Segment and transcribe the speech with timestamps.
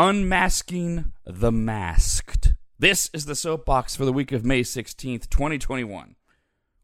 [0.00, 2.54] Unmasking the Masked.
[2.78, 6.14] This is the soapbox for the week of May 16th, 2021.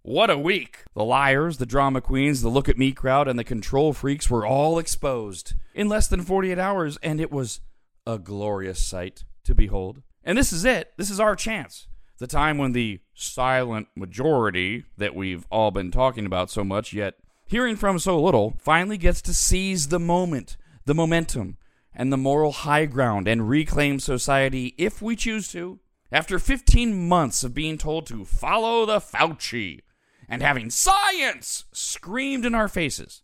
[0.03, 0.83] What a week!
[0.97, 4.45] The liars, the drama queens, the look at me crowd, and the control freaks were
[4.45, 7.61] all exposed in less than 48 hours, and it was
[8.05, 10.03] a glorious sight to behold.
[10.25, 10.93] And this is it.
[10.97, 11.87] This is our chance.
[12.19, 17.15] The time when the silent majority that we've all been talking about so much, yet
[17.47, 21.59] hearing from so little, finally gets to seize the moment, the momentum,
[21.95, 25.81] and the moral high ground and reclaim society if we choose to.
[26.11, 29.81] After 15 months of being told to follow the Fauci
[30.29, 33.23] and having science screamed in our faces,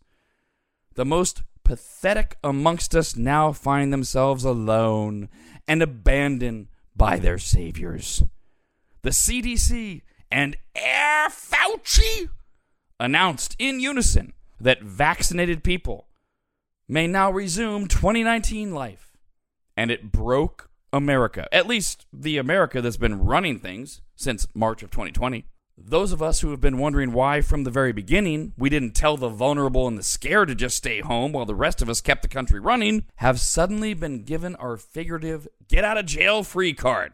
[0.95, 5.29] the most pathetic amongst us now find themselves alone
[5.67, 8.23] and abandoned by their saviors.
[9.03, 12.29] The CDC and Air Fauci
[12.99, 16.07] announced in unison that vaccinated people
[16.91, 19.13] may now resume 2019 life.
[19.77, 24.91] And it broke America, at least the America that's been running things since March of
[24.91, 25.45] 2020.
[25.77, 29.15] Those of us who have been wondering why from the very beginning we didn't tell
[29.15, 32.23] the vulnerable and the scared to just stay home while the rest of us kept
[32.23, 37.13] the country running have suddenly been given our figurative get out of jail free card.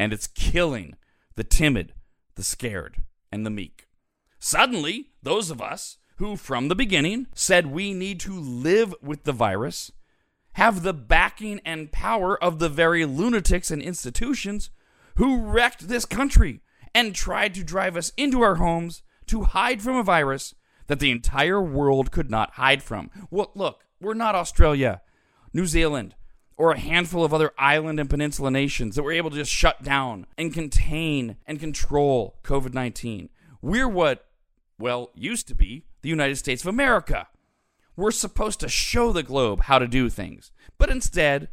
[0.00, 0.96] And it's killing
[1.36, 1.94] the timid,
[2.34, 3.86] the scared, and the meek.
[4.40, 9.32] Suddenly, those of us who from the beginning said we need to live with the
[9.32, 9.92] virus,
[10.54, 14.70] have the backing and power of the very lunatics and institutions
[15.16, 16.60] who wrecked this country
[16.94, 20.54] and tried to drive us into our homes to hide from a virus
[20.88, 23.10] that the entire world could not hide from.
[23.30, 25.02] Well, look, we're not Australia,
[25.52, 26.16] New Zealand,
[26.56, 29.84] or a handful of other island and peninsula nations that were able to just shut
[29.84, 33.28] down and contain and control COVID 19.
[33.62, 34.26] We're what,
[34.78, 37.28] well, used to be the United States of America.
[37.96, 40.52] We're supposed to show the globe how to do things.
[40.78, 41.48] But instead,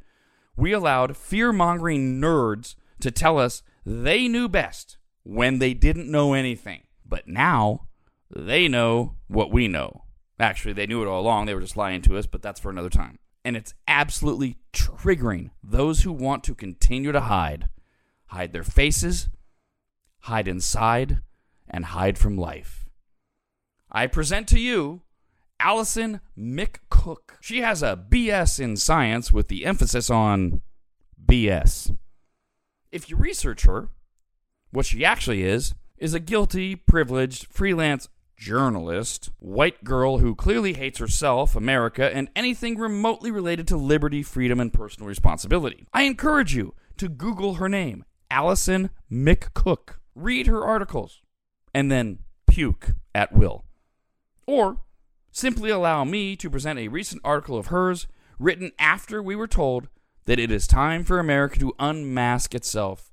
[0.56, 6.34] we allowed fear mongering nerds to tell us they knew best when they didn't know
[6.34, 6.84] anything.
[7.06, 7.88] But now,
[8.30, 10.04] they know what we know.
[10.40, 11.46] Actually, they knew it all along.
[11.46, 13.20] They were just lying to us, but that's for another time.
[13.44, 17.70] And it's absolutely triggering those who want to continue to hide.
[18.28, 19.30] Hide their faces,
[20.22, 21.20] hide inside,
[21.70, 22.85] and hide from life.
[23.96, 25.04] I present to you
[25.58, 27.38] Allison McCook.
[27.40, 30.60] She has a BS in science with the emphasis on
[31.26, 31.96] BS.
[32.92, 33.88] If you research her,
[34.72, 41.00] what she actually is is a guilty, privileged, freelance journalist, white girl who clearly hates
[41.00, 45.88] herself, America, and anything remotely related to liberty, freedom, and personal responsibility.
[45.94, 50.00] I encourage you to Google her name, Allison McCook.
[50.16, 51.22] Read her articles,
[51.74, 53.64] and then puke at will.
[54.48, 54.78] Or
[55.32, 58.08] simply allow me to present a recent article of hers
[58.40, 59.88] written after we were told
[60.26, 63.12] that it is time for America to unmask itself.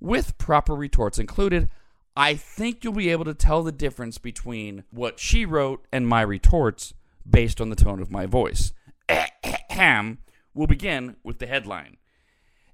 [0.00, 1.68] With proper retorts included,
[2.16, 6.22] I think you'll be able to tell the difference between what she wrote and my
[6.22, 6.92] retorts
[7.28, 8.72] based on the tone of my voice.
[9.08, 10.18] Ahem.
[10.54, 11.96] We'll begin with the headline.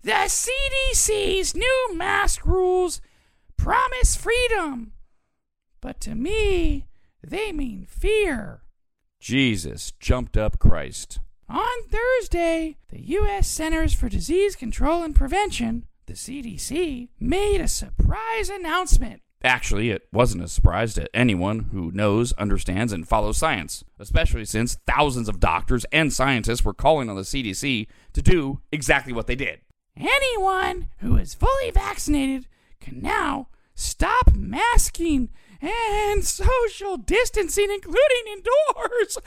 [0.03, 3.01] The CDC's new mask rules
[3.57, 4.93] promise freedom,
[5.81, 6.87] but to me,
[7.23, 8.63] they mean fear.
[9.21, 11.19] Jesus jumped up Christ.
[11.49, 13.49] On Thursday, the U.S.
[13.49, 19.23] Centers for Disease Control and Prevention, the CDC, made a surprise announcement.
[19.43, 24.79] Actually, it wasn't a surprise to anyone who knows, understands, and follows science, especially since
[24.87, 29.37] thousands of doctors and scientists were calling on the CDC to do exactly what they
[29.37, 29.61] did.
[29.97, 32.47] Anyone who is fully vaccinated
[32.81, 35.31] can now stop masking
[35.61, 39.19] and social distancing, including indoors.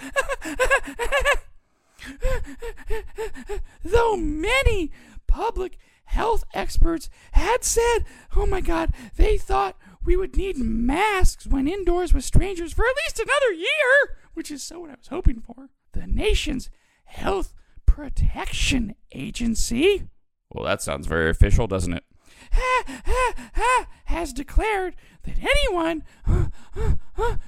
[3.83, 4.91] Though many
[5.27, 7.99] public health experts had said,
[8.35, 12.95] oh my God, they thought we would need masks when indoors with strangers for at
[13.05, 15.69] least another year, which is so what I was hoping for.
[15.93, 16.69] The nation's
[17.05, 17.53] health
[17.85, 20.07] protection agency.
[20.51, 22.03] Well, that sounds very official, doesn't it?
[24.05, 26.03] has declared that anyone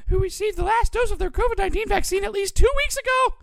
[0.07, 3.37] who received the last dose of their COVID 19 vaccine at least two weeks ago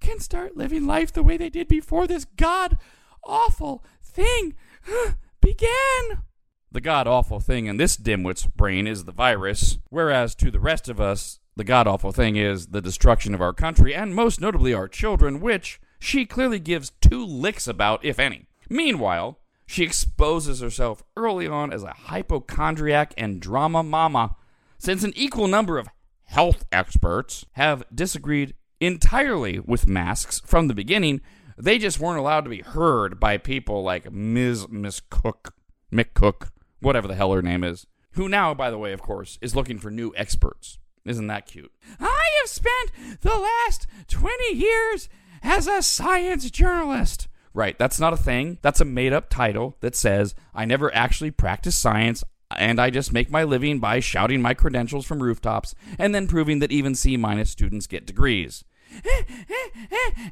[0.00, 2.78] can start living life the way they did before this god
[3.24, 4.54] awful thing
[5.40, 6.22] began.
[6.70, 10.88] The god awful thing in this dimwit's brain is the virus, whereas to the rest
[10.88, 14.74] of us, the god awful thing is the destruction of our country and most notably
[14.74, 18.46] our children, which she clearly gives two licks about, if any.
[18.68, 24.36] Meanwhile, she exposes herself early on as a hypochondriac and drama mama,
[24.78, 25.88] since an equal number of
[26.24, 31.20] health experts have disagreed entirely with masks from the beginning.
[31.56, 34.68] They just weren't allowed to be heard by people like Ms.
[34.68, 35.54] Miss Cook,
[35.92, 39.38] Mick Cook, whatever the hell her name is, who now, by the way, of course,
[39.40, 40.78] is looking for new experts.
[41.04, 41.72] Isn't that cute?
[42.00, 45.08] I have spent the last 20 years
[45.42, 47.28] as a science journalist.
[47.54, 48.58] Right, that's not a thing.
[48.62, 52.24] That's a made up title that says, I never actually practice science
[52.56, 56.58] and I just make my living by shouting my credentials from rooftops and then proving
[56.58, 58.64] that even C minus students get degrees.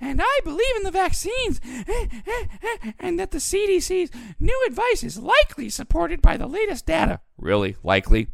[0.01, 1.61] And I believe in the vaccines,
[3.01, 7.21] and that the CDC's new advice is likely supported by the latest data.
[7.39, 7.77] Really?
[7.83, 8.29] Likely?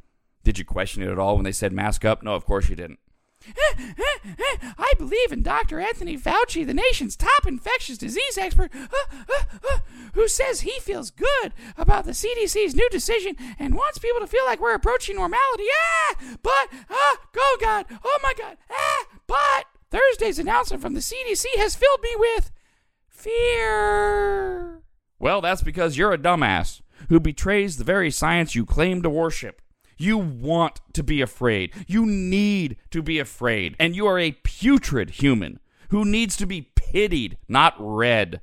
[0.45, 2.23] Did you question it at all when they said mask up?
[2.23, 2.99] No, of course you didn't.
[4.79, 5.81] I believe in Dr.
[5.81, 8.73] Anthony Fauci, the nation's top infectious disease expert,
[10.15, 14.45] who says he feels good about the CDC's new decision and wants people to feel
[14.45, 15.65] like we're approaching normality.
[15.73, 21.45] Ah, but, ah, oh God, oh my God, ah, but Thursday's announcement from the CDC
[21.57, 22.51] has filled me with
[23.09, 24.83] fear.
[25.19, 29.63] Well, that's because you're a dumbass who betrays the very science you claim to worship.
[29.99, 31.75] You want to be afraid.
[31.87, 33.77] You need to be afraid.
[33.79, 35.61] And you are a putrid human
[35.91, 38.41] who needs to be pitied, not read.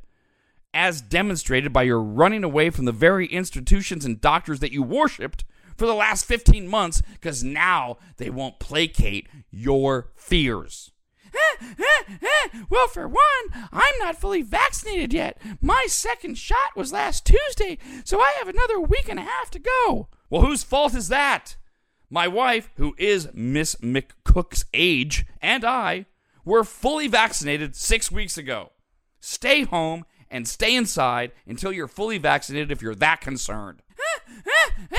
[0.74, 5.46] As demonstrated by your running away from the very institutions and doctors that you worshiped
[5.78, 10.92] for the last 15 months because now they won't placate your fears.
[12.69, 15.42] well, for one, I'm not fully vaccinated yet.
[15.62, 19.60] My second shot was last Tuesday, so I have another week and a half to
[19.60, 20.07] go.
[20.30, 21.56] Well, whose fault is that?
[22.10, 26.06] My wife, who is Miss McCook's age, and I
[26.44, 28.72] were fully vaccinated six weeks ago.
[29.19, 33.81] Stay home and stay inside until you're fully vaccinated if you're that concerned.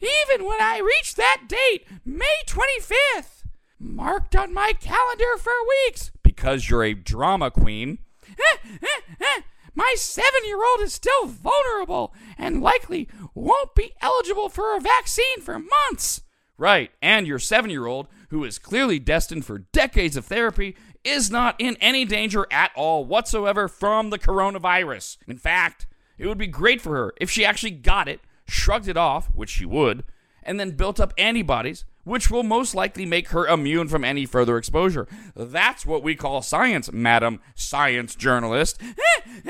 [0.00, 3.44] Even when I reach that date, May 25th,
[3.78, 5.52] marked on my calendar for
[5.86, 7.98] weeks, because you're a drama queen.
[9.74, 15.40] My seven year old is still vulnerable and likely won't be eligible for a vaccine
[15.40, 16.22] for months.
[16.58, 21.30] Right, and your seven year old, who is clearly destined for decades of therapy, is
[21.30, 25.16] not in any danger at all whatsoever from the coronavirus.
[25.26, 25.86] In fact,
[26.18, 29.50] it would be great for her if she actually got it, shrugged it off, which
[29.50, 30.04] she would,
[30.42, 34.56] and then built up antibodies which will most likely make her immune from any further
[34.56, 35.06] exposure.
[35.34, 38.80] That's what we call science, madam science journalist.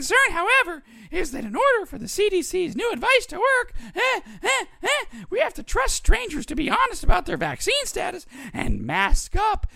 [0.00, 3.74] Concern, however, is that in order for the CDC's new advice to work,
[5.28, 8.24] we have to trust strangers to be honest about their vaccine status
[8.54, 9.66] and mask up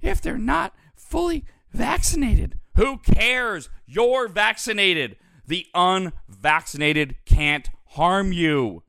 [0.00, 2.58] if they're not fully vaccinated.
[2.76, 3.68] Who cares?
[3.84, 5.16] You're vaccinated.
[5.46, 8.82] The unvaccinated can't harm you.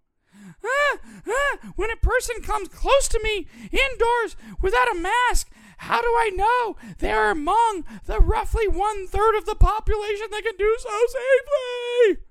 [0.64, 0.98] Ah,
[1.28, 5.52] ah, when a person comes close to me indoors without a mask,
[5.82, 10.56] how do I know they're among the roughly one third of the population that can
[10.56, 12.24] do so safely?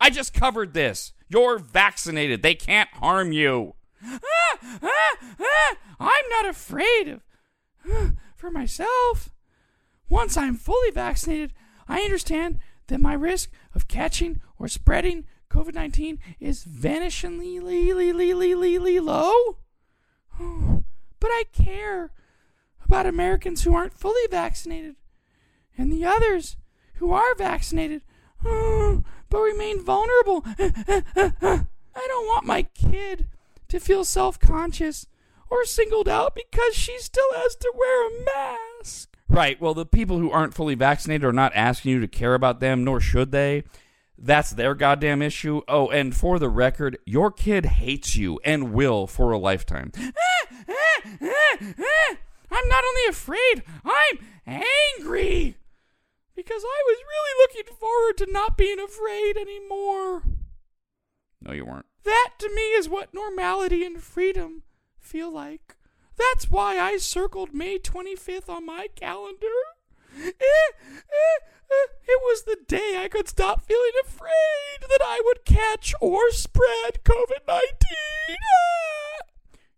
[0.00, 1.12] I just covered this.
[1.28, 2.40] You're vaccinated.
[2.40, 3.74] They can't harm you.
[4.02, 7.22] Ah, ah, ah, I'm not afraid of
[8.36, 9.34] for myself.
[10.08, 11.52] Once I'm fully vaccinated,
[11.86, 17.60] I understand that my risk of catching or spreading COVID 19 is vanishingly
[19.02, 19.58] low.
[21.18, 22.12] But I care
[22.86, 24.96] about Americans who aren't fully vaccinated
[25.76, 26.56] and the others
[26.94, 28.02] who are vaccinated
[28.44, 30.42] oh, but remain vulnerable.
[30.46, 33.26] I don't want my kid
[33.68, 35.06] to feel self conscious
[35.50, 39.16] or singled out because she still has to wear a mask.
[39.28, 39.60] Right.
[39.60, 42.84] Well, the people who aren't fully vaccinated are not asking you to care about them,
[42.84, 43.64] nor should they.
[44.18, 45.60] That's their goddamn issue.
[45.68, 49.92] Oh, and for the record, your kid hates you and will for a lifetime.
[52.56, 55.56] I'm not only afraid, I'm angry.
[56.34, 60.22] Because I was really looking forward to not being afraid anymore.
[61.42, 61.86] No, you weren't.
[62.04, 64.62] That to me is what normality and freedom
[64.98, 65.76] feel like.
[66.16, 69.46] That's why I circled May 25th on my calendar.
[70.18, 71.40] Eh, eh,
[72.08, 77.04] it was the day I could stop feeling afraid that I would catch or spread
[77.04, 77.66] COVID 19.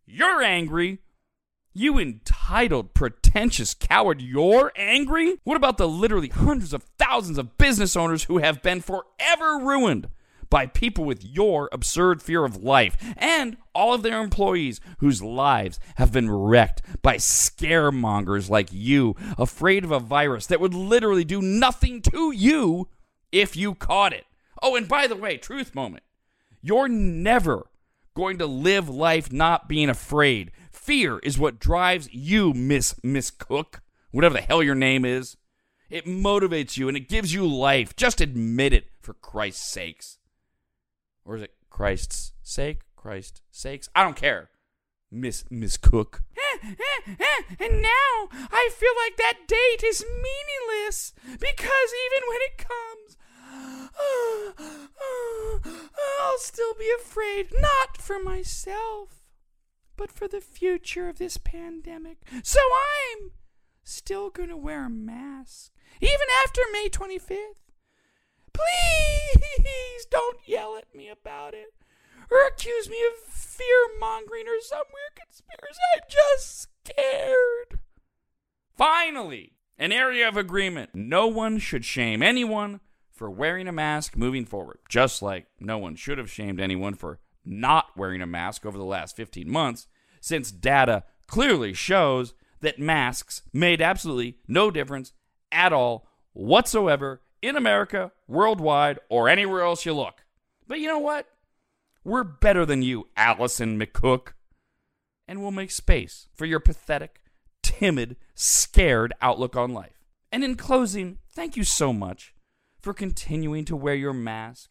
[0.06, 1.00] You're angry.
[1.78, 5.36] You entitled, pretentious coward, you're angry?
[5.44, 10.08] What about the literally hundreds of thousands of business owners who have been forever ruined
[10.50, 15.78] by people with your absurd fear of life and all of their employees whose lives
[15.98, 21.40] have been wrecked by scaremongers like you, afraid of a virus that would literally do
[21.40, 22.88] nothing to you
[23.30, 24.26] if you caught it.
[24.60, 26.02] Oh, and by the way, truth moment.
[26.60, 27.68] You're never
[28.16, 30.50] going to live life not being afraid.
[30.70, 33.82] Fear is what drives you, Miss Miss Cook.
[34.10, 35.36] whatever the hell your name is.
[35.90, 37.96] It motivates you and it gives you life.
[37.96, 40.18] Just admit it, for Christ's sakes.
[41.24, 42.82] Or is it Christ's sake?
[42.96, 43.88] Christ's sakes?
[43.94, 44.50] I don't care.
[45.10, 46.22] Miss Miss Cook.
[47.60, 53.16] and now I feel like that date is meaningless because even when it comes,
[56.20, 59.17] I'll still be afraid, not for myself,
[59.98, 62.18] but for the future of this pandemic.
[62.42, 63.32] So I'm
[63.82, 67.66] still going to wear a mask, even after May 25th.
[68.54, 71.74] Please don't yell at me about it
[72.30, 75.80] or accuse me of fear mongering or some weird conspiracy.
[75.94, 77.80] I'm just scared.
[78.76, 80.90] Finally, an area of agreement.
[80.94, 82.80] No one should shame anyone
[83.12, 87.18] for wearing a mask moving forward, just like no one should have shamed anyone for
[87.44, 89.86] not wearing a mask over the last 15 months,
[90.20, 95.12] since data clearly shows that masks made absolutely no difference
[95.52, 100.24] at all whatsoever in America, worldwide, or anywhere else you look.
[100.66, 101.26] But you know what?
[102.04, 104.32] We're better than you, Allison McCook.
[105.26, 107.20] And we'll make space for your pathetic,
[107.62, 110.04] timid, scared outlook on life.
[110.32, 112.34] And in closing, thank you so much
[112.80, 114.70] for continuing to wear your mask,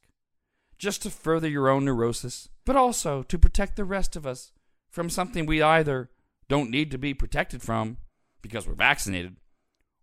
[0.77, 4.51] just to further your own neurosis, but also to protect the rest of us
[4.89, 6.09] from something we either
[6.47, 7.97] don't need to be protected from
[8.41, 9.35] because we're vaccinated,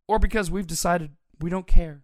[0.06, 2.02] or because we've decided we don't care,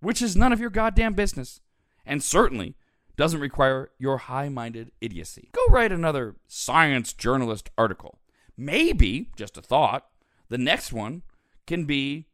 [0.00, 1.60] which is none of your goddamn business,
[2.04, 2.76] and certainly
[3.16, 5.50] doesn't require your high minded idiocy.
[5.52, 8.20] Go write another science journalist article.
[8.56, 10.06] Maybe, just a thought,
[10.48, 11.22] the next one
[11.66, 12.27] can be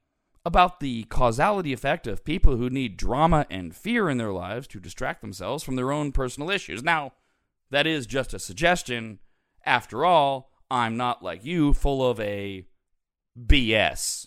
[0.44, 4.80] about the causality effect of people who need drama and fear in their lives to
[4.80, 6.82] distract themselves from their own personal issues.
[6.82, 7.12] Now,
[7.70, 9.20] that is just a suggestion.
[9.64, 12.66] After all, I'm not like you, full of a
[13.38, 14.26] BS.